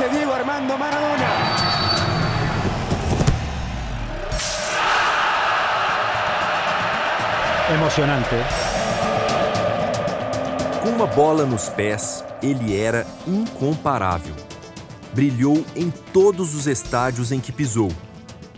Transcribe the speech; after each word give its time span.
Aparece 0.00 0.16
Diego 0.16 0.32
Armando 0.32 0.78
Maradona. 0.78 1.26
Emocionante. 7.74 8.34
Com 10.82 10.88
uma 10.88 11.06
bola 11.06 11.44
nos 11.44 11.68
pés, 11.68 12.24
ele 12.42 12.74
era 12.80 13.06
incomparável. 13.26 14.34
Brilhou 15.12 15.62
em 15.76 15.90
todos 16.14 16.54
os 16.54 16.66
estádios 16.66 17.30
em 17.30 17.38
que 17.38 17.52
pisou. 17.52 17.92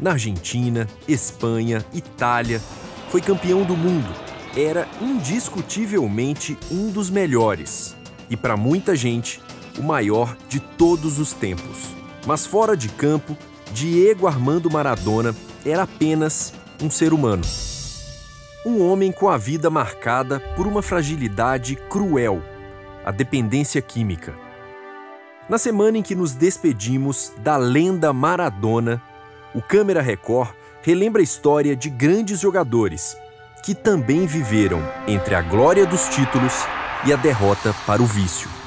Na 0.01 0.13
Argentina, 0.13 0.87
Espanha, 1.09 1.85
Itália. 1.93 2.61
Foi 3.09 3.21
campeão 3.21 3.65
do 3.65 3.77
mundo. 3.77 4.15
Era 4.57 4.87
indiscutivelmente 5.01 6.57
um 6.71 6.91
dos 6.91 7.11
melhores. 7.11 7.97
E 8.31 8.37
para 8.37 8.57
muita 8.57 8.95
gente, 8.95 9.41
o 9.79 9.83
maior 9.83 10.37
de 10.49 10.61
todos 10.61 11.19
os 11.19 11.33
tempos. 11.33 11.89
Mas 12.27 12.47
fora 12.47 12.77
de 12.77 12.89
campo, 12.89 13.37
Diego 13.73 14.27
Armando 14.27 14.71
Maradona 14.71 15.35
era 15.65 15.83
apenas 15.83 16.53
um 16.83 16.91
ser 16.91 17.13
humano. 17.13 17.43
Um 18.65 18.81
homem 18.87 19.11
com 19.11 19.29
a 19.29 19.37
vida 19.37 19.71
marcada 19.71 20.39
por 20.55 20.67
uma 20.67 20.83
fragilidade 20.83 21.77
cruel, 21.89 22.43
a 23.05 23.11
dependência 23.11 23.81
química. 23.83 24.35
Na 25.49 25.59
semana 25.59 25.99
em 25.99 26.03
que 26.03 26.15
nos 26.15 26.33
despedimos 26.35 27.33
da 27.39 27.57
lenda 27.57 28.13
Maradona, 28.13 29.03
o 29.55 29.61
Câmera 29.61 30.01
Record 30.01 30.51
relembra 30.83 31.21
a 31.21 31.25
história 31.25 31.75
de 31.75 31.91
grandes 31.91 32.41
jogadores 32.41 33.17
que 33.63 33.75
também 33.75 34.27
viveram 34.27 34.81
entre 35.07 35.35
a 35.35 35.43
glória 35.43 35.87
dos 35.87 36.09
títulos 36.09 36.65
e 37.05 37.13
a 37.13 37.17
derrota 37.17 37.75
para 37.87 38.03
o 38.03 38.07
vício. 38.07 38.62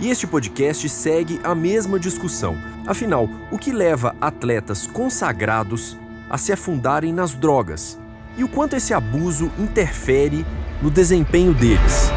E 0.00 0.08
este 0.08 0.26
podcast 0.26 0.88
segue 0.88 1.38
a 1.44 1.54
mesma 1.54 2.00
discussão. 2.00 2.56
Afinal, 2.86 3.28
o 3.52 3.58
que 3.58 3.70
leva 3.70 4.16
atletas 4.18 4.86
consagrados 4.86 5.94
a 6.30 6.38
se 6.38 6.54
afundarem 6.54 7.12
nas 7.12 7.34
drogas? 7.34 7.98
E 8.38 8.42
o 8.42 8.48
quanto 8.48 8.74
esse 8.74 8.94
abuso 8.94 9.52
interfere 9.58 10.46
no 10.80 10.90
desempenho 10.90 11.52
deles? 11.52 12.08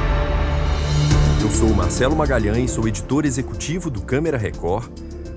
Eu 1.42 1.52
sou 1.52 1.68
o 1.68 1.76
Marcelo 1.76 2.16
Magalhães, 2.16 2.72
sou 2.72 2.88
editor 2.88 3.26
executivo 3.26 3.90
do 3.90 4.02
Câmera 4.02 4.38
Record. 4.38 4.90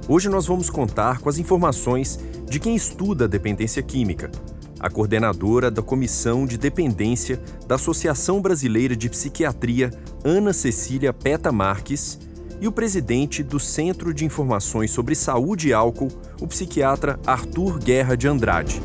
Hoje 0.08 0.28
nós 0.28 0.46
vamos 0.46 0.70
contar 0.70 1.18
com 1.18 1.28
as 1.28 1.38
informações 1.38 2.20
de 2.48 2.60
quem 2.60 2.76
estuda 2.76 3.24
a 3.24 3.28
dependência 3.28 3.82
química, 3.82 4.30
a 4.78 4.88
coordenadora 4.88 5.68
da 5.68 5.82
Comissão 5.82 6.46
de 6.46 6.56
Dependência 6.56 7.42
da 7.66 7.74
Associação 7.74 8.40
Brasileira 8.40 8.94
de 8.94 9.08
Psiquiatria, 9.08 9.90
Ana 10.24 10.52
Cecília 10.52 11.12
Peta 11.12 11.50
Marques, 11.50 12.20
e 12.60 12.66
o 12.66 12.72
presidente 12.72 13.42
do 13.42 13.60
Centro 13.60 14.14
de 14.14 14.24
Informações 14.24 14.90
sobre 14.90 15.14
Saúde 15.14 15.68
e 15.68 15.72
Álcool, 15.72 16.08
o 16.40 16.46
psiquiatra 16.46 17.18
Arthur 17.26 17.78
Guerra 17.78 18.16
de 18.16 18.26
Andrade. 18.26 18.80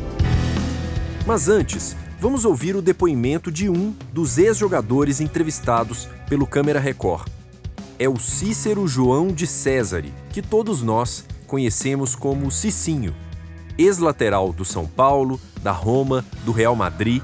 Mas 1.25 1.47
antes, 1.47 1.95
vamos 2.19 2.45
ouvir 2.45 2.75
o 2.75 2.81
depoimento 2.81 3.51
de 3.51 3.69
um 3.69 3.93
dos 4.11 4.37
ex-jogadores 4.37 5.21
entrevistados 5.21 6.09
pelo 6.27 6.45
Câmera 6.47 6.79
Record. 6.79 7.27
É 7.97 8.09
o 8.09 8.17
Cícero 8.17 8.87
João 8.87 9.27
de 9.27 9.45
Césare, 9.45 10.13
que 10.31 10.41
todos 10.41 10.81
nós 10.81 11.23
conhecemos 11.47 12.15
como 12.15 12.51
Cicinho. 12.51 13.13
Ex-lateral 13.77 14.51
do 14.51 14.65
São 14.65 14.85
Paulo, 14.85 15.39
da 15.61 15.71
Roma, 15.71 16.25
do 16.43 16.51
Real 16.51 16.75
Madrid, 16.75 17.21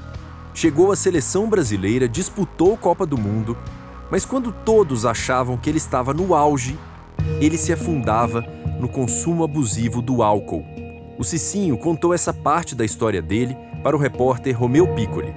chegou 0.54 0.90
à 0.90 0.96
seleção 0.96 1.48
brasileira, 1.48 2.08
disputou 2.08 2.76
Copa 2.76 3.06
do 3.06 3.16
Mundo, 3.16 3.56
mas 4.10 4.24
quando 4.24 4.52
todos 4.52 5.04
achavam 5.04 5.56
que 5.56 5.68
ele 5.68 5.78
estava 5.78 6.14
no 6.14 6.34
auge, 6.34 6.78
ele 7.40 7.58
se 7.58 7.72
afundava 7.72 8.44
no 8.80 8.88
consumo 8.88 9.44
abusivo 9.44 10.00
do 10.00 10.22
álcool. 10.22 10.64
O 11.18 11.24
Cicinho 11.24 11.76
contou 11.76 12.14
essa 12.14 12.32
parte 12.32 12.74
da 12.74 12.84
história 12.84 13.20
dele 13.20 13.56
para 13.82 13.96
o 13.96 13.98
repórter 13.98 14.56
Romeu 14.56 14.86
Piccoli. 14.94 15.34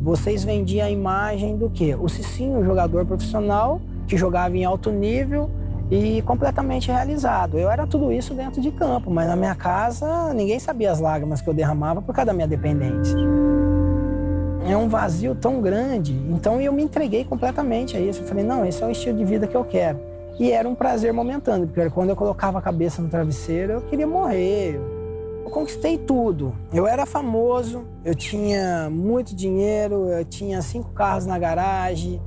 Vocês 0.00 0.42
vendiam 0.42 0.86
a 0.86 0.90
imagem 0.90 1.56
do 1.56 1.68
quê? 1.68 1.94
O 1.94 2.08
Cicinho, 2.08 2.64
jogador 2.64 3.04
profissional, 3.04 3.80
que 4.08 4.16
jogava 4.16 4.56
em 4.56 4.64
alto 4.64 4.90
nível 4.90 5.50
e 5.90 6.22
completamente 6.22 6.88
realizado. 6.88 7.58
Eu 7.58 7.70
era 7.70 7.86
tudo 7.86 8.12
isso 8.12 8.32
dentro 8.32 8.60
de 8.60 8.70
campo, 8.70 9.10
mas 9.10 9.28
na 9.28 9.36
minha 9.36 9.54
casa 9.54 10.32
ninguém 10.32 10.58
sabia 10.58 10.90
as 10.90 11.00
lágrimas 11.00 11.40
que 11.40 11.48
eu 11.48 11.54
derramava 11.54 12.00
por 12.00 12.14
causa 12.14 12.26
da 12.26 12.32
minha 12.32 12.48
dependência. 12.48 13.16
É 14.70 14.76
um 14.76 14.88
vazio 14.88 15.34
tão 15.34 15.60
grande, 15.60 16.12
então 16.28 16.60
eu 16.60 16.72
me 16.72 16.80
entreguei 16.80 17.24
completamente 17.24 17.96
a 17.96 18.00
isso. 18.00 18.22
Eu 18.22 18.26
falei, 18.28 18.44
não, 18.44 18.64
esse 18.64 18.80
é 18.80 18.86
o 18.86 18.90
estilo 18.92 19.18
de 19.18 19.24
vida 19.24 19.48
que 19.48 19.56
eu 19.56 19.64
quero. 19.64 19.98
E 20.38 20.52
era 20.52 20.68
um 20.68 20.76
prazer 20.76 21.12
momentâneo, 21.12 21.66
porque 21.66 21.90
quando 21.90 22.10
eu 22.10 22.16
colocava 22.16 22.60
a 22.60 22.62
cabeça 22.62 23.02
no 23.02 23.08
travesseiro, 23.08 23.72
eu 23.72 23.80
queria 23.80 24.06
morrer. 24.06 24.80
Eu 25.44 25.50
conquistei 25.50 25.98
tudo. 25.98 26.54
Eu 26.72 26.86
era 26.86 27.04
famoso, 27.04 27.84
eu 28.04 28.14
tinha 28.14 28.88
muito 28.88 29.34
dinheiro, 29.34 30.08
eu 30.08 30.24
tinha 30.24 30.62
cinco 30.62 30.92
carros 30.92 31.26
na 31.26 31.36
garagem. 31.36 32.22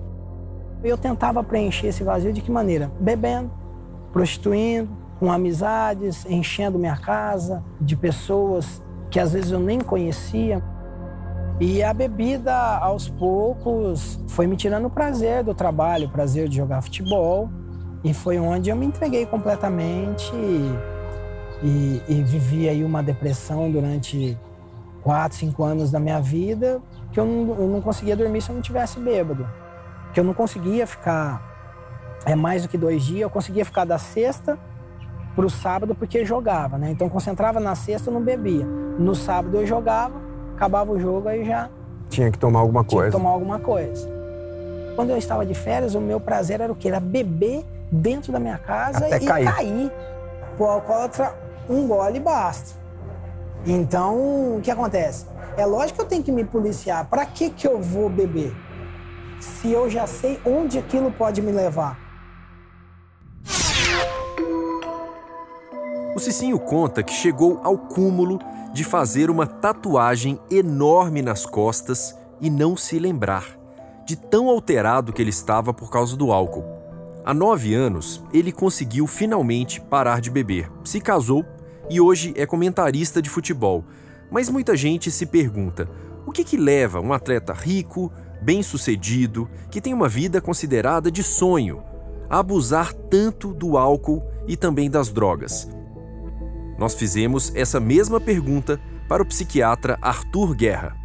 Eu 0.84 0.98
tentava 0.98 1.42
preencher 1.46 1.88
esse 1.88 2.04
vazio 2.04 2.34
de 2.34 2.42
que 2.42 2.52
maneira? 2.52 2.92
Bebendo, 3.00 3.50
prostituindo, 4.12 4.90
com 5.18 5.32
amizades, 5.32 6.26
enchendo 6.26 6.78
minha 6.78 6.98
casa 6.98 7.64
de 7.80 7.96
pessoas 7.96 8.84
que 9.10 9.18
às 9.18 9.32
vezes 9.32 9.52
eu 9.52 9.60
nem 9.60 9.80
conhecia. 9.80 10.62
E 11.60 11.84
a 11.84 11.94
bebida, 11.94 12.54
aos 12.54 13.08
poucos, 13.08 14.20
foi 14.28 14.48
me 14.48 14.56
tirando 14.56 14.86
o 14.86 14.90
prazer 14.90 15.44
do 15.44 15.54
trabalho, 15.54 16.08
o 16.08 16.10
prazer 16.10 16.50
de 16.50 16.58
jogar 16.58 16.82
futebol. 16.82 17.50
E 18.04 18.14
foi 18.14 18.40
onde 18.40 18.70
eu 18.70 18.76
me 18.76 18.86
entreguei 18.86 19.26
completamente 19.26 20.32
e, 20.36 20.78
e, 21.64 22.02
e 22.10 22.24
vivi 22.24 22.68
aí 22.68 22.84
uma 22.84 23.02
depressão 23.02 23.72
durante 23.72 24.38
quatro, 25.02 25.38
cinco 25.38 25.64
anos 25.64 25.92
da 25.92 26.00
minha 26.00 26.20
vida, 26.20 26.82
que 27.12 27.20
eu 27.20 27.26
não, 27.26 27.56
eu 27.56 27.68
não 27.68 27.82
conseguia 27.82 28.16
dormir 28.16 28.42
se 28.42 28.50
eu 28.50 28.56
não 28.56 28.62
tivesse 28.62 29.00
bêbado. 29.00 29.48
Que 30.14 30.20
eu 30.20 30.24
não 30.24 30.34
conseguia 30.34 30.86
ficar 30.86 31.54
é 32.26 32.36
mais 32.36 32.64
do 32.64 32.70
que 32.70 32.78
dois 32.78 33.04
dias, 33.04 33.22
eu 33.22 33.30
conseguia 33.30 33.66
ficar 33.66 33.86
da 33.86 33.98
sexta 33.98 34.58
para 35.36 35.46
o 35.46 35.50
sábado 35.50 35.94
porque 35.96 36.24
jogava, 36.26 36.78
né? 36.78 36.92
Então 36.92 37.10
concentrava 37.10 37.60
na 37.60 37.76
sexta, 37.76 38.10
eu 38.10 38.14
não 38.14 38.22
bebia. 38.22 38.66
No 38.66 39.16
sábado 39.16 39.58
eu 39.58 39.66
jogava, 39.66 40.22
acabava 40.64 40.94
o 40.94 41.00
jogo 41.00 41.28
aí 41.28 41.44
já 41.44 41.70
tinha 42.10 42.32
que 42.32 42.38
tomar 42.38 42.60
alguma 42.60 42.84
tinha 42.84 43.02
coisa. 43.02 43.12
que 43.12 43.18
tomar 43.18 43.32
alguma 43.32 43.60
coisa. 43.60 44.10
Quando 44.96 45.10
eu 45.10 45.18
estava 45.18 45.46
de 45.46 45.54
férias, 45.56 45.96
o 45.96 46.00
meu 46.00 46.20
prazer 46.20 46.62
era 46.62 46.72
o 46.72 46.76
quê? 46.76 46.88
Era 46.88 47.00
beber 47.00 47.66
dentro 47.92 48.32
da 48.32 48.40
minha 48.40 48.58
casa 48.58 49.06
Até 49.08 49.18
e 49.18 49.26
cair. 49.26 49.52
cair. 49.52 49.92
O 50.58 50.64
alcoólatra, 50.64 51.34
um 51.68 51.88
gole 51.88 52.20
basta. 52.20 52.80
Então, 53.66 54.58
o 54.58 54.60
que 54.62 54.70
acontece? 54.70 55.26
É 55.58 55.66
lógico 55.66 55.96
que 55.98 56.02
eu 56.02 56.08
tenho 56.08 56.24
que 56.24 56.32
me 56.32 56.44
policiar. 56.44 57.06
Para 57.10 57.26
que 57.26 57.50
que 57.50 57.68
eu 57.68 57.82
vou 57.82 58.10
beber? 58.10 58.56
Se 59.40 59.72
eu 59.72 59.90
já 59.90 60.06
sei 60.06 60.40
onde 60.46 60.78
aquilo 60.78 61.12
pode 61.12 61.42
me 61.42 61.52
levar. 61.52 61.98
O 66.16 66.20
Cicinho 66.20 66.60
conta 66.60 67.02
que 67.02 67.12
chegou 67.12 67.60
ao 67.64 67.76
cúmulo 67.76 68.40
de 68.74 68.84
fazer 68.84 69.30
uma 69.30 69.46
tatuagem 69.46 70.40
enorme 70.50 71.22
nas 71.22 71.46
costas 71.46 72.18
e 72.42 72.50
não 72.50 72.76
se 72.76 72.98
lembrar, 72.98 73.46
de 74.06 74.16
tão 74.16 74.50
alterado 74.50 75.14
que 75.14 75.22
ele 75.22 75.30
estava 75.30 75.72
por 75.72 75.92
causa 75.92 76.18
do 76.18 76.32
álcool. 76.32 76.66
Há 77.24 77.34
nove 77.34 77.74
anos, 77.74 78.22
ele 78.34 78.52
conseguiu 78.52 79.06
finalmente 79.06 79.80
parar 79.80 80.20
de 80.20 80.32
beber, 80.32 80.70
se 80.84 81.00
casou 81.00 81.46
e 81.90 82.02
hoje 82.02 82.34
é 82.36 82.46
comentarista 82.46 83.22
de 83.22 83.30
futebol. 83.30 83.86
Mas 84.32 84.50
muita 84.50 84.76
gente 84.76 85.12
se 85.12 85.28
pergunta: 85.28 85.88
o 86.26 86.32
que, 86.32 86.44
que 86.44 86.58
leva 86.58 87.00
um 87.00 87.14
atleta 87.14 87.54
rico, 87.54 88.12
bem-sucedido, 88.42 89.48
que 89.70 89.80
tem 89.80 89.94
uma 89.94 90.10
vida 90.10 90.42
considerada 90.42 91.12
de 91.12 91.22
sonho, 91.24 91.84
a 92.30 92.40
abusar 92.40 92.92
tanto 92.94 93.54
do 93.54 93.78
álcool 93.78 94.24
e 94.48 94.58
também 94.58 94.90
das 94.90 95.10
drogas? 95.10 95.70
Nós 96.84 96.96
fizemos 96.96 97.56
essa 97.56 97.80
mesma 97.80 98.20
pergunta 98.20 98.78
para 99.08 99.24
o 99.24 99.26
psiquiatra 99.26 99.98
Arthur 100.02 100.54
Guerra. 100.54 100.98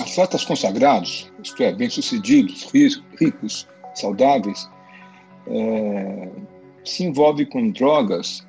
Atletas 0.00 0.46
consagrados, 0.46 1.30
isto 1.44 1.62
é, 1.62 1.74
bem-sucedidos, 1.74 2.70
ricos, 3.20 3.68
saudáveis, 3.94 4.66
é, 5.46 6.30
se 6.86 7.04
envolvem 7.04 7.44
com 7.44 7.70
drogas 7.70 8.48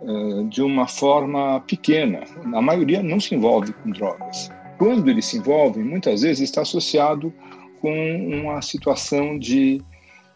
é, 0.00 0.44
de 0.44 0.62
uma 0.62 0.88
forma 0.88 1.60
pequena. 1.68 2.24
A 2.54 2.62
maioria 2.62 3.02
não 3.02 3.20
se 3.20 3.34
envolve 3.34 3.74
com 3.74 3.90
drogas. 3.90 4.50
Quando 4.78 5.10
eles 5.10 5.26
se 5.26 5.36
envolvem, 5.36 5.84
muitas 5.84 6.22
vezes 6.22 6.48
está 6.48 6.62
associado 6.62 7.30
com 7.82 7.92
uma 8.42 8.62
situação 8.62 9.38
de 9.38 9.84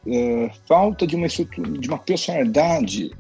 é, 0.07 0.51
falta 0.67 1.07
de 1.07 1.17
uma, 1.17 1.29
de 1.29 1.89
uma 1.89 1.99
personalidade 1.99 3.11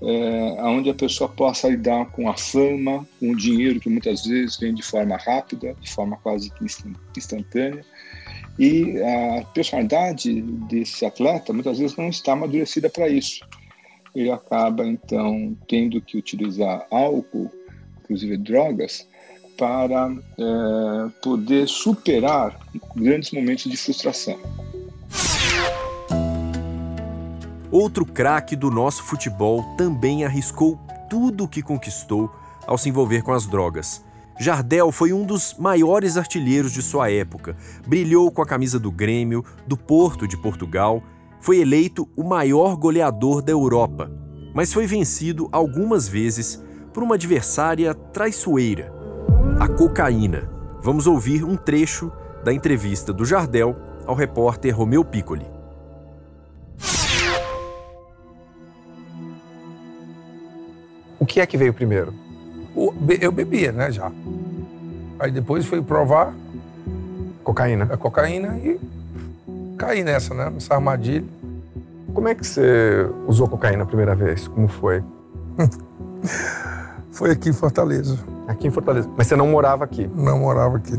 é, 0.00 0.62
onde 0.62 0.90
a 0.90 0.94
pessoa 0.94 1.28
possa 1.28 1.68
lidar 1.68 2.06
com 2.06 2.28
a 2.28 2.36
fama, 2.36 3.06
com 3.18 3.30
o 3.30 3.36
dinheiro 3.36 3.80
que 3.80 3.88
muitas 3.88 4.24
vezes 4.24 4.56
vem 4.56 4.74
de 4.74 4.82
forma 4.82 5.16
rápida, 5.16 5.74
de 5.80 5.90
forma 5.90 6.16
quase 6.18 6.52
instantânea, 7.16 7.84
E 8.58 8.96
a 9.02 9.44
personalidade 9.46 10.40
desse 10.68 11.04
atleta 11.04 11.52
muitas 11.52 11.78
vezes 11.78 11.96
não 11.96 12.08
está 12.08 12.32
amadurecida 12.32 12.88
para 12.88 13.08
isso. 13.08 13.40
Ele 14.14 14.30
acaba, 14.30 14.86
então, 14.86 15.56
tendo 15.68 16.00
que 16.00 16.16
utilizar 16.16 16.86
álcool, 16.90 17.50
inclusive 18.02 18.36
drogas, 18.36 19.06
para 19.56 20.12
é, 20.38 21.10
poder 21.22 21.68
superar 21.68 22.58
grandes 22.94 23.32
momentos 23.32 23.70
de 23.70 23.76
frustração. 23.76 24.38
Outro 27.70 28.06
craque 28.06 28.56
do 28.56 28.70
nosso 28.70 29.02
futebol 29.02 29.62
também 29.76 30.24
arriscou 30.24 30.78
tudo 31.08 31.44
o 31.44 31.48
que 31.48 31.62
conquistou 31.62 32.30
ao 32.66 32.78
se 32.78 32.88
envolver 32.88 33.22
com 33.22 33.32
as 33.32 33.46
drogas. 33.46 34.02
Jardel 34.38 34.92
foi 34.92 35.12
um 35.12 35.24
dos 35.24 35.54
maiores 35.58 36.16
artilheiros 36.16 36.72
de 36.72 36.80
sua 36.80 37.10
época, 37.10 37.56
brilhou 37.86 38.30
com 38.30 38.40
a 38.40 38.46
camisa 38.46 38.78
do 38.78 38.90
Grêmio, 38.90 39.44
do 39.66 39.76
Porto 39.76 40.28
de 40.28 40.36
Portugal, 40.36 41.02
foi 41.40 41.58
eleito 41.58 42.08
o 42.16 42.22
maior 42.22 42.76
goleador 42.76 43.42
da 43.42 43.52
Europa, 43.52 44.10
mas 44.54 44.72
foi 44.72 44.86
vencido 44.86 45.48
algumas 45.50 46.08
vezes 46.08 46.62
por 46.94 47.02
uma 47.02 47.16
adversária 47.16 47.92
traiçoeira, 47.94 48.92
a 49.60 49.68
cocaína. 49.68 50.48
Vamos 50.82 51.06
ouvir 51.06 51.44
um 51.44 51.56
trecho 51.56 52.12
da 52.44 52.52
entrevista 52.52 53.12
do 53.12 53.24
Jardel 53.24 53.76
ao 54.06 54.14
repórter 54.14 54.74
Romeu 54.74 55.04
Piccoli. 55.04 55.57
O 61.18 61.26
que 61.26 61.40
é 61.40 61.46
que 61.46 61.56
veio 61.56 61.74
primeiro? 61.74 62.12
Eu 63.20 63.32
bebia, 63.32 63.72
né, 63.72 63.90
já. 63.90 64.10
Aí 65.18 65.32
depois 65.32 65.66
fui 65.66 65.82
provar 65.82 66.32
cocaína. 67.42 67.88
A 67.90 67.96
cocaína 67.96 68.56
e 68.58 68.80
caí 69.76 70.04
nessa, 70.04 70.34
né, 70.34 70.50
nessa 70.50 70.74
armadilha. 70.74 71.24
Como 72.14 72.28
é 72.28 72.34
que 72.34 72.46
você 72.46 73.08
usou 73.26 73.48
cocaína 73.48 73.82
a 73.82 73.86
primeira 73.86 74.14
vez? 74.14 74.46
Como 74.46 74.68
foi? 74.68 75.02
foi 77.10 77.30
aqui 77.32 77.48
em 77.48 77.52
Fortaleza. 77.52 78.18
Aqui 78.46 78.68
em 78.68 78.70
Fortaleza. 78.70 79.08
Mas 79.16 79.26
você 79.26 79.36
não 79.36 79.48
morava 79.48 79.84
aqui? 79.84 80.08
Não 80.14 80.38
morava 80.38 80.76
aqui. 80.76 80.92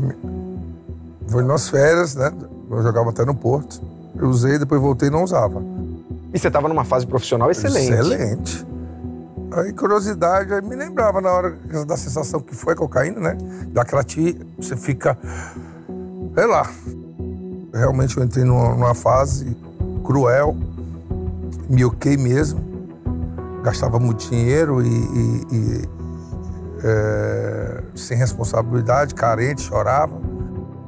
Foi 1.28 1.42
nas 1.44 1.68
férias, 1.68 2.14
né? 2.14 2.32
Eu 2.70 2.82
jogava 2.82 3.10
até 3.10 3.24
no 3.24 3.34
Porto. 3.34 3.80
Eu 4.16 4.28
usei, 4.28 4.58
depois 4.58 4.80
voltei 4.80 5.08
e 5.08 5.10
não 5.10 5.24
usava. 5.24 5.62
E 6.32 6.38
você 6.38 6.48
estava 6.48 6.68
numa 6.68 6.84
fase 6.84 7.06
profissional 7.06 7.50
excelente. 7.50 7.92
Excelente. 7.92 8.66
Aí, 9.52 9.72
curiosidade, 9.72 10.54
aí 10.54 10.62
me 10.62 10.76
lembrava 10.76 11.20
na 11.20 11.30
hora 11.30 11.58
da 11.86 11.96
sensação 11.96 12.40
que 12.40 12.54
foi 12.54 12.74
a 12.74 12.76
cocaína, 12.76 13.20
né? 13.20 13.38
Daquela 13.68 14.04
tia, 14.04 14.36
você 14.56 14.76
fica. 14.76 15.18
Sei 16.34 16.46
lá. 16.46 16.70
Realmente 17.72 18.16
eu 18.16 18.24
entrei 18.24 18.44
numa, 18.44 18.74
numa 18.74 18.94
fase 18.94 19.56
cruel, 20.04 20.56
me 21.68 21.84
oquei 21.84 22.16
mesmo. 22.16 22.60
Gastava 23.62 23.98
muito 23.98 24.28
dinheiro 24.28 24.82
e. 24.82 24.88
e, 24.88 25.46
e 25.52 25.88
é, 26.82 27.82
sem 27.94 28.16
responsabilidade, 28.16 29.14
carente, 29.14 29.62
chorava. 29.62 30.18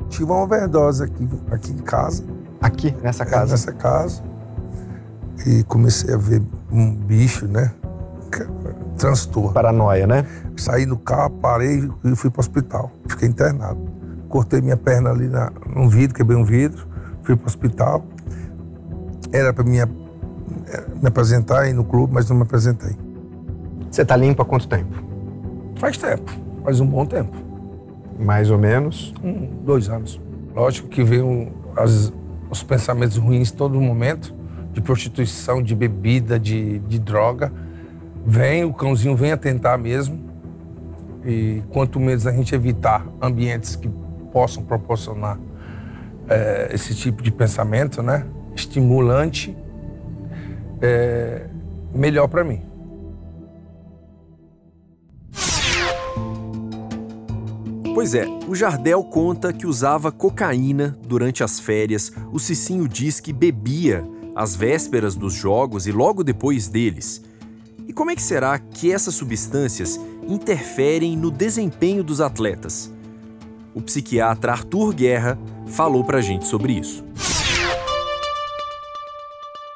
Tive 0.09 0.25
uma 0.25 0.43
overdose 0.43 1.05
aqui, 1.05 1.29
aqui 1.51 1.73
em 1.73 1.79
casa. 1.79 2.25
Aqui, 2.61 2.95
nessa 3.03 3.27
casa? 3.27 3.51
É, 3.51 3.51
nessa 3.51 3.73
casa. 3.73 4.23
E 5.47 5.65
comecei 5.65 6.15
a 6.15 6.17
ver 6.17 6.43
um 6.71 6.95
bicho, 6.95 7.47
né? 7.47 7.73
Transtorno. 8.97 9.53
Paranoia, 9.53 10.07
né? 10.07 10.27
Saí 10.57 10.87
no 10.87 10.97
carro, 10.97 11.31
parei 11.31 11.91
e 12.05 12.17
fui 12.17 12.31
para 12.31 12.39
o 12.39 12.41
hospital. 12.41 12.91
Fiquei 13.07 13.29
internado. 13.29 13.81
Cortei 14.29 14.61
minha 14.61 14.77
perna 14.77 15.11
ali 15.11 15.29
na, 15.29 15.53
num 15.75 15.89
vidro, 15.89 16.15
quebrei 16.15 16.39
um 16.39 16.45
vidro, 16.45 16.87
fui 17.23 17.37
para 17.37 17.45
o 17.45 17.47
hospital. 17.47 18.05
Era 19.33 19.53
para 19.53 19.65
me, 19.65 19.79
eh, 19.79 19.87
me 21.01 21.09
apresentar 21.09 21.61
aí 21.61 21.73
no 21.73 21.85
clube, 21.85 22.15
mas 22.15 22.29
não 22.31 22.37
me 22.37 22.43
apresentei. 22.43 22.97
Você 23.91 24.03
está 24.03 24.17
limpo 24.17 24.41
há 24.41 24.45
quanto 24.45 24.69
tempo? 24.69 25.03
Faz 25.77 25.99
tempo, 25.99 26.31
faz 26.65 26.81
um 26.81 26.87
bom 26.87 27.05
tempo. 27.05 27.37
Mais 28.19 28.51
ou 28.51 28.59
menos? 28.59 29.13
Um, 29.23 29.51
dois 29.65 29.89
anos. 29.89 30.21
Lógico 30.55 30.89
que 30.89 31.03
veio 31.03 31.53
as, 31.77 32.13
os 32.49 32.63
pensamentos 32.63 33.17
ruins 33.17 33.51
todo 33.51 33.79
momento, 33.81 34.35
de 34.73 34.81
prostituição, 34.81 35.63
de 35.63 35.75
bebida, 35.75 36.39
de, 36.39 36.79
de 36.81 36.99
droga 36.99 37.53
vem, 38.27 38.65
o 38.65 38.73
cãozinho 38.73 39.17
vem 39.17 39.33
atentar 39.33 39.79
mesmo. 39.79 40.31
E 41.25 41.63
quanto 41.71 42.01
menos 42.01 42.27
a 42.27 42.33
gente 42.33 42.55
evitar 42.55 43.07
ambientes 43.21 43.77
que 43.77 43.89
possam 44.33 44.65
proporcionar 44.65 45.39
é, 46.29 46.71
esse 46.73 46.95
tipo 46.95 47.23
de 47.23 47.31
pensamento, 47.31 48.03
né? 48.03 48.27
Estimulante, 48.55 49.57
é, 50.81 51.47
melhor 51.95 52.27
para 52.29 52.43
mim. 52.43 52.63
Pois 57.95 58.15
é, 58.15 58.27
o 58.49 58.55
Jardel 58.55 59.05
conta 59.05 59.53
que 59.53 59.67
usava 59.67 60.11
cocaína 60.11 60.97
durante 61.07 61.45
as 61.45 61.61
férias, 61.61 62.11
o 62.33 62.39
Cicinho 62.39 62.89
diz 62.89 63.21
que 63.21 63.33
bebia 63.33 64.03
às 64.35 64.57
vésperas 64.57 65.15
dos 65.15 65.35
jogos 65.35 65.87
e 65.87 65.93
logo 65.93 66.25
depois 66.25 66.69
deles. 66.69 67.23
E 67.87 67.93
como 67.93 68.11
é 68.11 68.15
que 68.15 68.23
será 68.23 68.59
que 68.59 68.93
essas 68.93 69.15
substâncias 69.15 69.99
interferem 70.29 71.17
no 71.17 71.31
desempenho 71.31 72.05
dos 72.05 72.21
atletas? 72.21 72.93
O 73.75 73.81
psiquiatra 73.81 74.53
Arthur 74.53 74.95
Guerra 74.95 75.39
falou 75.67 76.05
pra 76.05 76.21
gente 76.21 76.47
sobre 76.47 76.75
isso. 76.75 77.05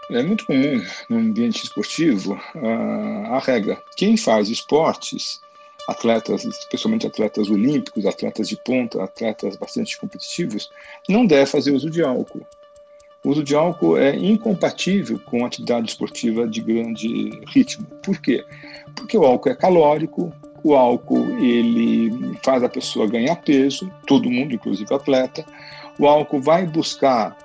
É 0.08 0.22
muito 0.22 0.46
comum 0.46 0.80
no 1.08 1.18
ambiente 1.18 1.64
esportivo 1.64 2.40
a, 2.54 3.36
a 3.36 3.38
regra: 3.40 3.82
quem 3.96 4.16
faz 4.16 4.48
esportes, 4.48 5.40
atletas, 5.88 6.44
especialmente 6.44 7.08
atletas 7.08 7.48
olímpicos, 7.50 8.06
atletas 8.06 8.48
de 8.48 8.56
ponta, 8.56 9.02
atletas 9.02 9.56
bastante 9.56 9.98
competitivos, 9.98 10.70
não 11.08 11.26
deve 11.26 11.46
fazer 11.46 11.72
uso 11.72 11.90
de 11.90 12.02
álcool 12.02 12.46
o 13.24 13.30
uso 13.30 13.42
de 13.42 13.54
álcool 13.54 13.96
é 13.96 14.14
incompatível 14.14 15.18
com 15.26 15.44
atividade 15.44 15.88
esportiva 15.88 16.46
de 16.46 16.60
grande 16.60 17.40
ritmo. 17.48 17.86
Por 18.02 18.20
quê? 18.20 18.44
Porque 18.94 19.18
o 19.18 19.24
álcool 19.24 19.50
é 19.50 19.54
calórico, 19.54 20.32
o 20.62 20.74
álcool 20.74 21.26
ele 21.38 22.36
faz 22.44 22.62
a 22.62 22.68
pessoa 22.68 23.06
ganhar 23.08 23.36
peso, 23.36 23.90
todo 24.06 24.30
mundo, 24.30 24.54
inclusive 24.54 24.92
atleta. 24.94 25.44
O 25.98 26.06
álcool 26.06 26.40
vai 26.40 26.66
buscar 26.66 27.36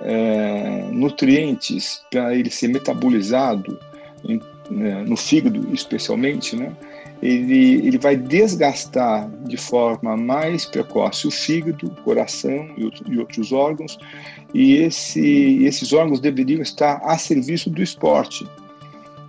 é, 0.00 0.88
nutrientes 0.90 2.02
para 2.10 2.34
ele 2.34 2.50
ser 2.50 2.68
metabolizado 2.68 3.78
em, 4.24 4.40
né, 4.70 5.04
no 5.04 5.16
fígado, 5.16 5.72
especialmente, 5.72 6.56
né? 6.56 6.74
Ele, 7.24 7.86
ele 7.86 7.96
vai 7.96 8.16
desgastar 8.16 9.30
de 9.46 9.56
forma 9.56 10.14
mais 10.14 10.66
precoce 10.66 11.26
o 11.26 11.30
fígado, 11.30 11.86
o 11.86 12.02
coração 12.02 12.68
e, 12.76 12.90
e 13.10 13.18
outros 13.18 13.50
órgãos, 13.50 13.98
e 14.52 14.74
esse, 14.76 15.64
esses 15.64 15.94
órgãos 15.94 16.20
deveriam 16.20 16.60
estar 16.60 17.00
a 17.02 17.16
serviço 17.16 17.70
do 17.70 17.82
esporte. 17.82 18.46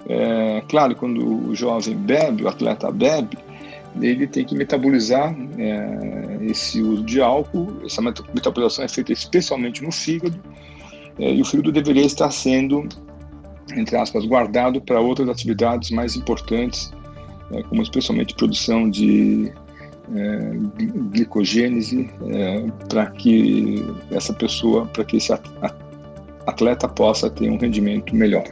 É, 0.10 0.62
claro, 0.68 0.94
quando 0.94 1.50
o 1.50 1.56
jovem 1.56 1.96
bebe, 1.96 2.44
o 2.44 2.50
atleta 2.50 2.92
bebe, 2.92 3.38
ele 4.02 4.28
tem 4.28 4.44
que 4.44 4.56
metabolizar 4.56 5.34
é, 5.58 6.38
esse 6.42 6.82
uso 6.82 7.02
de 7.02 7.22
álcool. 7.22 7.82
Essa 7.86 8.02
metabolização 8.02 8.84
é 8.84 8.90
feita 8.90 9.14
especialmente 9.14 9.82
no 9.82 9.92
fígado, 9.92 10.38
é, 11.18 11.34
e 11.34 11.42
o 11.42 11.46
fígado 11.46 11.72
deveria 11.72 12.06
estar 12.06 12.30
sendo, 12.30 12.90
entre 13.74 13.96
aspas, 13.96 14.25
guardado 14.25 14.82
para 14.82 15.00
outras 15.00 15.30
atividades 15.30 15.92
mais 15.92 16.18
importantes, 16.18 16.92
é, 17.52 17.64
como 17.64 17.82
especialmente 17.82 18.36
produção 18.36 18.90
de 18.90 19.52
é, 20.14 20.52
glicogênese 21.12 22.10
é, 22.28 22.68
para 22.90 23.08
que 23.08 23.84
essa 24.12 24.34
pessoa, 24.34 24.86
para 24.86 25.04
que 25.04 25.18
esse 25.18 25.34
atleta 26.46 26.88
possa 26.88 27.30
ter 27.30 27.50
um 27.50 27.58
rendimento 27.58 28.16
melhor. 28.16 28.44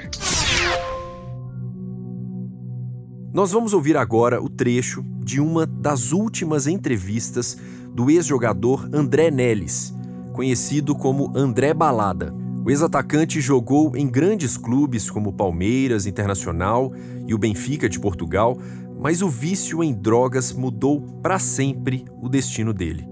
Nós 3.33 3.51
vamos 3.51 3.73
ouvir 3.73 3.97
agora 3.97 4.41
o 4.41 4.47
trecho 4.47 5.03
de 5.19 5.39
uma 5.39 5.65
das 5.65 6.11
últimas 6.11 6.67
entrevistas 6.67 7.57
do 7.93 8.09
ex-jogador 8.09 8.87
André 8.93 9.31
Neles, 9.31 9.93
conhecido 10.33 10.95
como 10.95 11.31
André 11.35 11.73
Balada. 11.73 12.33
O 12.63 12.69
ex-atacante 12.69 13.41
jogou 13.41 13.95
em 13.95 14.07
grandes 14.07 14.55
clubes 14.55 15.09
como 15.09 15.33
Palmeiras, 15.33 16.05
Internacional 16.05 16.93
e 17.27 17.33
o 17.33 17.37
Benfica 17.37 17.89
de 17.89 17.99
Portugal, 17.99 18.57
mas 18.99 19.21
o 19.21 19.29
vício 19.29 19.83
em 19.83 19.93
drogas 19.93 20.53
mudou 20.53 21.01
para 21.21 21.39
sempre 21.39 22.05
o 22.21 22.29
destino 22.29 22.73
dele. 22.73 23.07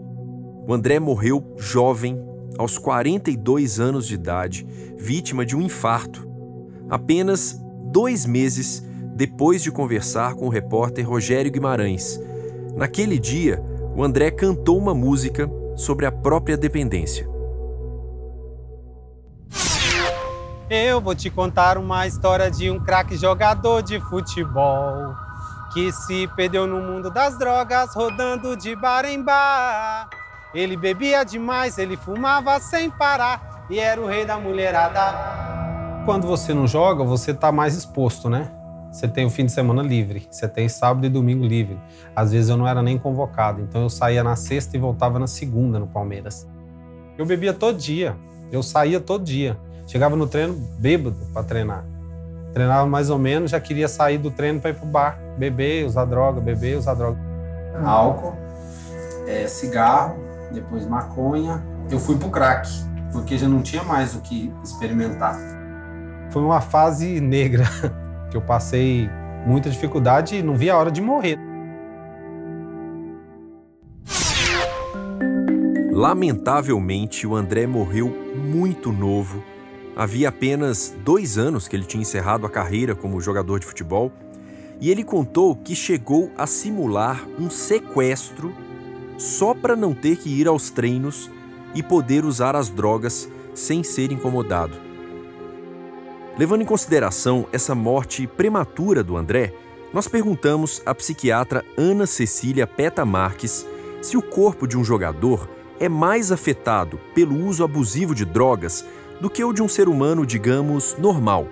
O 0.67 0.73
André 0.73 0.99
morreu 0.99 1.55
jovem, 1.57 2.19
aos 2.57 2.77
42 2.77 3.79
anos 3.79 4.07
de 4.07 4.15
idade, 4.15 4.65
vítima 4.97 5.45
de 5.45 5.55
um 5.55 5.61
infarto, 5.61 6.29
apenas 6.89 7.59
dois 7.91 8.25
meses 8.25 8.83
depois 9.15 9.61
de 9.61 9.71
conversar 9.71 10.35
com 10.35 10.45
o 10.45 10.49
repórter 10.49 11.07
Rogério 11.07 11.51
Guimarães. 11.51 12.19
Naquele 12.75 13.19
dia, 13.19 13.63
o 13.95 14.03
André 14.03 14.31
cantou 14.31 14.77
uma 14.77 14.93
música 14.93 15.49
sobre 15.75 16.05
a 16.05 16.11
própria 16.11 16.55
dependência. 16.55 17.29
Eu 20.69 21.01
vou 21.01 21.13
te 21.13 21.29
contar 21.29 21.77
uma 21.77 22.07
história 22.07 22.49
de 22.49 22.71
um 22.71 22.79
craque 22.79 23.17
jogador 23.17 23.81
de 23.81 23.99
futebol 23.99 25.13
que 25.73 25.91
se 25.91 26.27
perdeu 26.35 26.67
no 26.67 26.81
mundo 26.81 27.09
das 27.09 27.37
drogas, 27.37 27.93
rodando 27.95 28.55
de 28.55 28.75
bar 28.75 29.05
em 29.05 29.21
bar. 29.21 30.09
Ele 30.53 30.75
bebia 30.75 31.23
demais, 31.23 31.77
ele 31.77 31.95
fumava 31.95 32.59
sem 32.59 32.89
parar 32.89 33.65
e 33.69 33.79
era 33.79 33.99
o 33.99 34.05
rei 34.05 34.25
da 34.25 34.37
mulherada. 34.37 36.03
Quando 36.05 36.27
você 36.27 36.53
não 36.53 36.67
joga, 36.67 37.03
você 37.03 37.33
tá 37.33 37.51
mais 37.51 37.75
exposto, 37.75 38.29
né? 38.29 38.51
Você 38.91 39.07
tem 39.07 39.25
o 39.25 39.29
fim 39.29 39.45
de 39.45 39.53
semana 39.53 39.81
livre, 39.81 40.27
você 40.29 40.47
tem 40.47 40.67
sábado 40.67 41.05
e 41.05 41.09
domingo 41.09 41.45
livre. 41.45 41.79
Às 42.13 42.33
vezes 42.33 42.49
eu 42.49 42.57
não 42.57 42.67
era 42.67 42.83
nem 42.83 42.97
convocado, 42.97 43.61
então 43.61 43.83
eu 43.83 43.89
saía 43.89 44.21
na 44.21 44.35
sexta 44.35 44.75
e 44.75 44.79
voltava 44.79 45.17
na 45.17 45.27
segunda 45.27 45.79
no 45.79 45.87
Palmeiras. 45.87 46.45
Eu 47.17 47.25
bebia 47.25 47.53
todo 47.53 47.77
dia, 47.77 48.17
eu 48.51 48.61
saía 48.61 48.99
todo 48.99 49.23
dia. 49.23 49.57
Chegava 49.87 50.15
no 50.15 50.27
treino 50.27 50.53
bêbado 50.77 51.17
para 51.33 51.43
treinar. 51.43 51.85
Treinava 52.53 52.85
mais 52.85 53.09
ou 53.09 53.17
menos, 53.17 53.51
já 53.51 53.59
queria 53.59 53.87
sair 53.87 54.17
do 54.17 54.29
treino 54.29 54.59
para 54.59 54.71
ir 54.71 54.73
pro 54.73 54.85
bar, 54.85 55.17
beber, 55.37 55.85
usar 55.85 56.05
droga, 56.05 56.41
beber, 56.41 56.77
usar 56.77 56.93
droga. 56.93 57.17
Álcool, 57.83 58.35
é, 59.27 59.47
cigarro, 59.47 60.15
depois 60.51 60.85
maconha. 60.85 61.63
Eu 61.89 61.99
fui 61.99 62.17
pro 62.17 62.29
crack, 62.29 62.69
porque 63.11 63.37
já 63.37 63.47
não 63.47 63.61
tinha 63.61 63.83
mais 63.83 64.15
o 64.15 64.21
que 64.21 64.53
experimentar. 64.63 65.37
Foi 66.29 66.41
uma 66.41 66.61
fase 66.61 67.21
negra 67.21 67.63
que 68.29 68.35
eu 68.35 68.41
passei 68.41 69.09
muita 69.45 69.69
dificuldade 69.69 70.35
e 70.35 70.43
não 70.43 70.55
via 70.55 70.73
a 70.73 70.77
hora 70.77 70.91
de 70.91 71.01
morrer. 71.01 71.39
Lamentavelmente, 75.91 77.27
o 77.27 77.35
André 77.35 77.67
morreu 77.67 78.11
muito 78.35 78.91
novo 78.91 79.43
Havia 79.95 80.29
apenas 80.29 80.95
dois 81.03 81.37
anos 81.37 81.67
que 81.67 81.75
ele 81.75 81.83
tinha 81.83 82.01
encerrado 82.01 82.45
a 82.45 82.49
carreira 82.49 82.95
como 82.95 83.19
jogador 83.19 83.59
de 83.59 83.65
futebol 83.65 84.11
e 84.79 84.89
ele 84.89 85.03
contou 85.03 85.55
que 85.55 85.75
chegou 85.75 86.31
a 86.37 86.47
simular 86.47 87.27
um 87.39 87.49
sequestro 87.49 88.53
só 89.17 89.53
para 89.53 89.75
não 89.75 89.93
ter 89.93 90.17
que 90.17 90.29
ir 90.29 90.47
aos 90.47 90.71
treinos 90.71 91.29
e 91.75 91.83
poder 91.83 92.25
usar 92.25 92.55
as 92.55 92.69
drogas 92.69 93.29
sem 93.53 93.83
ser 93.83 94.11
incomodado. 94.11 94.75
Levando 96.37 96.61
em 96.61 96.65
consideração 96.65 97.45
essa 97.51 97.75
morte 97.75 98.25
prematura 98.25 99.03
do 99.03 99.17
André, 99.17 99.53
nós 99.93 100.07
perguntamos 100.07 100.81
à 100.85 100.95
psiquiatra 100.95 101.63
Ana 101.77 102.07
Cecília 102.07 102.65
Peta 102.65 103.05
Marques 103.05 103.67
se 104.01 104.17
o 104.17 104.21
corpo 104.21 104.65
de 104.65 104.77
um 104.77 104.83
jogador 104.83 105.47
é 105.79 105.89
mais 105.89 106.31
afetado 106.31 106.99
pelo 107.13 107.35
uso 107.45 107.63
abusivo 107.63 108.15
de 108.15 108.23
drogas 108.23 108.85
do 109.21 109.29
que 109.29 109.43
o 109.43 109.53
de 109.53 109.61
um 109.61 109.69
ser 109.69 109.87
humano, 109.87 110.25
digamos, 110.25 110.95
normal. 110.97 111.47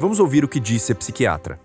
Vamos 0.00 0.18
ouvir 0.18 0.44
o 0.44 0.48
que 0.48 0.58
disse 0.58 0.90
a 0.90 0.94
psiquiatra. 0.96 1.60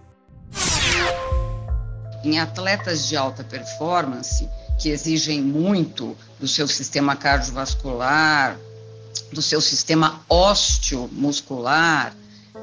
Em 2.23 2.39
atletas 2.39 3.07
de 3.07 3.17
alta 3.17 3.43
performance, 3.43 4.47
que 4.79 4.89
exigem 4.89 5.41
muito 5.41 6.15
do 6.39 6.47
seu 6.47 6.67
sistema 6.67 7.15
cardiovascular, 7.15 8.57
do 9.31 9.41
seu 9.41 9.59
sistema 9.59 10.21
osteomuscular, 10.29 12.15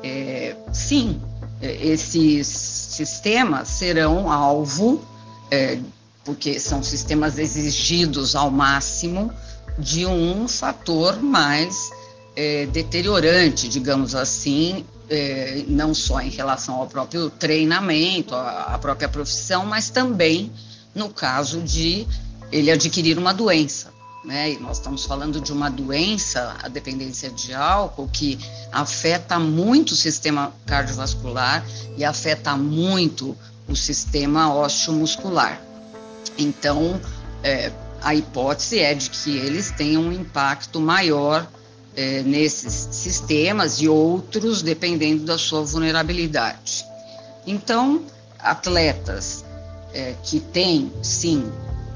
é, 0.02 0.56
sim, 0.72 1.20
é, 1.60 1.74
esses 1.86 2.46
sistemas 2.46 3.68
serão 3.68 4.30
alvo, 4.30 5.04
é, 5.50 5.78
porque 6.24 6.60
são 6.60 6.82
sistemas 6.84 7.36
exigidos 7.36 8.36
ao 8.36 8.50
máximo, 8.50 9.32
de 9.76 10.06
um 10.06 10.46
fator 10.46 11.20
mais 11.20 11.90
é, 12.40 12.64
deteriorante, 12.64 13.68
digamos 13.68 14.14
assim, 14.14 14.86
é, 15.10 15.62
não 15.68 15.92
só 15.92 16.22
em 16.22 16.30
relação 16.30 16.76
ao 16.76 16.86
próprio 16.86 17.28
treinamento, 17.28 18.34
à 18.34 18.78
própria 18.80 19.10
profissão, 19.10 19.66
mas 19.66 19.90
também 19.90 20.50
no 20.94 21.10
caso 21.10 21.60
de 21.60 22.06
ele 22.50 22.70
adquirir 22.70 23.18
uma 23.18 23.34
doença. 23.34 23.92
Né? 24.24 24.52
E 24.52 24.58
nós 24.58 24.78
estamos 24.78 25.04
falando 25.04 25.38
de 25.38 25.52
uma 25.52 25.68
doença, 25.70 26.56
a 26.62 26.68
dependência 26.68 27.28
de 27.28 27.52
álcool, 27.52 28.08
que 28.08 28.38
afeta 28.72 29.38
muito 29.38 29.90
o 29.90 29.96
sistema 29.96 30.50
cardiovascular 30.64 31.62
e 31.98 32.06
afeta 32.06 32.56
muito 32.56 33.36
o 33.68 33.76
sistema 33.76 34.50
osteomuscular. 34.54 35.60
Então, 36.38 36.98
é, 37.42 37.70
a 38.00 38.14
hipótese 38.14 38.78
é 38.78 38.94
de 38.94 39.10
que 39.10 39.36
eles 39.36 39.70
tenham 39.72 40.04
um 40.04 40.12
impacto 40.12 40.80
maior 40.80 41.46
é, 41.96 42.22
nesses 42.22 42.88
sistemas 42.92 43.80
e 43.80 43.88
outros 43.88 44.62
dependendo 44.62 45.24
da 45.24 45.36
sua 45.36 45.62
vulnerabilidade. 45.62 46.84
Então, 47.46 48.02
atletas 48.38 49.44
é, 49.92 50.14
que 50.22 50.40
têm, 50.40 50.92
sim, 51.02 51.50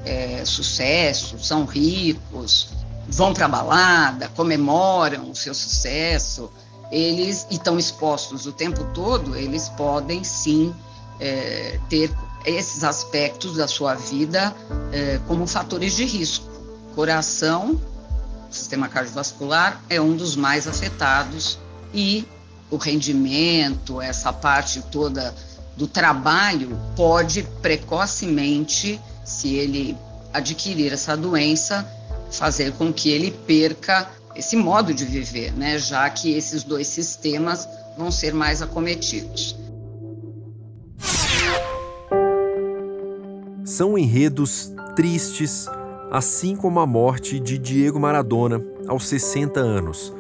é, 0.04 0.42
sucesso, 0.44 1.38
são 1.38 1.64
ricos, 1.64 2.68
vão 3.08 3.32
para 3.32 3.48
balada, 3.48 4.28
comemoram 4.30 5.30
o 5.30 5.34
seu 5.34 5.54
sucesso, 5.54 6.50
eles 6.90 7.46
estão 7.50 7.78
expostos 7.78 8.46
o 8.46 8.52
tempo 8.52 8.84
todo, 8.92 9.36
eles 9.36 9.68
podem 9.70 10.22
sim 10.22 10.74
é, 11.20 11.78
ter 11.88 12.10
esses 12.44 12.84
aspectos 12.84 13.56
da 13.56 13.66
sua 13.66 13.94
vida 13.94 14.54
é, 14.92 15.18
como 15.26 15.46
fatores 15.46 15.96
de 15.96 16.04
risco. 16.04 16.46
Coração 16.94 17.80
sistema 18.54 18.88
cardiovascular 18.88 19.82
é 19.88 20.00
um 20.00 20.16
dos 20.16 20.37
mais 20.37 20.66
afetados 20.66 21.58
e 21.92 22.26
o 22.70 22.76
rendimento, 22.76 24.00
essa 24.00 24.32
parte 24.32 24.82
toda 24.90 25.34
do 25.76 25.87
trabalho 25.87 26.78
pode 26.96 27.42
precocemente, 27.61 29.00
se 29.25 29.54
ele 29.54 29.96
adquirir 30.32 30.92
essa 30.92 31.16
doença, 31.16 31.87
fazer 32.30 32.73
com 32.73 32.92
que 32.92 33.11
ele 33.11 33.30
perca 33.30 34.08
esse 34.34 34.56
modo 34.56 34.92
de 34.92 35.04
viver, 35.04 35.52
né? 35.52 35.78
Já 35.78 36.08
que 36.11 36.32
esses 36.32 36.64
dois 36.64 36.87
sistemas 36.88 37.68
vão 37.96 38.11
ser 38.11 38.34
mais 38.34 38.61
acometidos. 38.61 39.56
São 43.64 43.96
enredos 43.96 44.73
tristes 44.94 45.66
assim 46.14 46.54
como 46.54 46.78
a 46.78 46.87
morte 46.87 47.40
de 47.40 47.59
Diego 47.59 47.99
Maradona 47.99 48.64
aos 48.87 49.09
60 49.09 49.59
anos. 49.59 50.14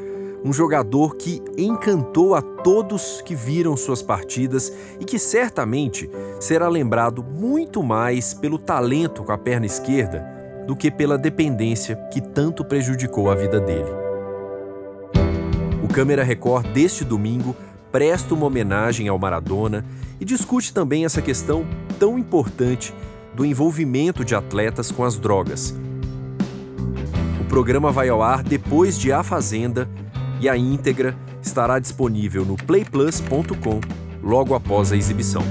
Um 0.44 0.52
jogador 0.52 1.14
que 1.14 1.40
encantou 1.56 2.34
a 2.34 2.42
todos 2.42 3.22
que 3.22 3.36
viram 3.36 3.76
suas 3.76 4.02
partidas 4.02 4.72
e 4.98 5.04
que 5.04 5.20
certamente 5.20 6.10
será 6.40 6.68
lembrado 6.68 7.22
muito 7.22 7.80
mais 7.80 8.34
pelo 8.34 8.58
talento 8.58 9.22
com 9.22 9.30
a 9.30 9.38
perna 9.38 9.66
esquerda 9.66 10.26
do 10.66 10.74
que 10.74 10.90
pela 10.90 11.16
dependência 11.16 11.94
que 12.12 12.20
tanto 12.20 12.64
prejudicou 12.64 13.30
a 13.30 13.36
vida 13.36 13.60
dele. 13.60 13.90
O 15.80 15.86
Câmera 15.86 16.24
Record 16.24 16.66
deste 16.72 17.04
domingo 17.04 17.54
presta 17.92 18.34
uma 18.34 18.46
homenagem 18.46 19.06
ao 19.06 19.16
Maradona 19.16 19.84
e 20.20 20.24
discute 20.24 20.74
também 20.74 21.04
essa 21.04 21.22
questão 21.22 21.64
tão 22.00 22.18
importante 22.18 22.92
do 23.34 23.44
envolvimento 23.44 24.24
de 24.24 24.34
atletas 24.34 24.90
com 24.90 25.04
as 25.04 25.18
drogas. 25.18 25.74
O 27.40 27.44
programa 27.44 27.90
vai 27.90 28.08
ao 28.08 28.22
ar 28.22 28.42
depois 28.42 28.98
de 28.98 29.12
A 29.12 29.22
Fazenda 29.22 29.88
e 30.40 30.48
a 30.48 30.56
íntegra 30.56 31.16
estará 31.42 31.78
disponível 31.78 32.44
no 32.44 32.56
playplus.com 32.56 33.80
logo 34.22 34.54
após 34.54 34.92
a 34.92 34.96
exibição. 34.96 35.42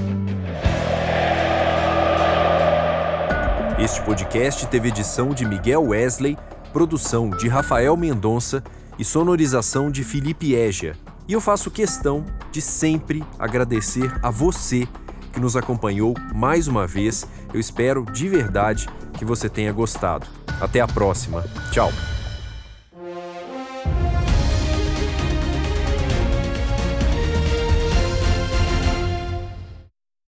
Este 3.78 4.00
podcast 4.02 4.66
teve 4.68 4.88
edição 4.88 5.30
de 5.30 5.44
Miguel 5.44 5.88
Wesley, 5.88 6.38
produção 6.72 7.28
de 7.30 7.48
Rafael 7.48 7.96
Mendonça 7.96 8.62
e 8.98 9.04
sonorização 9.04 9.90
de 9.90 10.04
Felipe 10.04 10.54
Égia. 10.54 10.96
E 11.26 11.32
eu 11.32 11.40
faço 11.40 11.70
questão 11.70 12.24
de 12.52 12.60
sempre 12.60 13.24
agradecer 13.38 14.12
a 14.22 14.30
você 14.30 14.86
que 15.34 15.40
nos 15.40 15.56
acompanhou 15.56 16.14
mais 16.32 16.68
uma 16.68 16.86
vez. 16.86 17.26
Eu 17.52 17.60
espero 17.60 18.06
de 18.06 18.28
verdade 18.28 18.88
que 19.18 19.24
você 19.24 19.48
tenha 19.48 19.72
gostado. 19.72 20.26
Até 20.60 20.80
a 20.80 20.86
próxima. 20.86 21.44
Tchau. 21.72 21.90